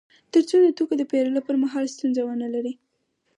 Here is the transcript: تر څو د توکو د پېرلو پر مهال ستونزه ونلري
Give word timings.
تر 0.31 0.41
څو 0.49 0.55
د 0.63 0.67
توکو 0.77 0.93
د 0.97 1.03
پېرلو 1.11 1.41
پر 1.47 1.55
مهال 1.63 1.85
ستونزه 1.95 2.21
ونلري 2.23 2.73